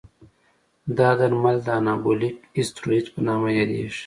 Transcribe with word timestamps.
دا 0.97 1.09
درمل 1.19 1.57
د 1.63 1.67
انابولیک 1.79 2.35
استروئید 2.59 3.05
په 3.13 3.19
نامه 3.27 3.49
یادېږي. 3.59 3.99